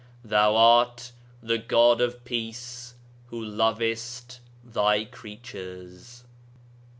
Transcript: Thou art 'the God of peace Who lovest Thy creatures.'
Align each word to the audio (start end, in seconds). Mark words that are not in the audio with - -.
Thou 0.23 0.55
art 0.55 1.11
'the 1.43 1.59
God 1.59 2.01
of 2.01 2.25
peace 2.25 2.95
Who 3.27 3.39
lovest 3.39 4.39
Thy 4.63 5.05
creatures.' 5.05 6.23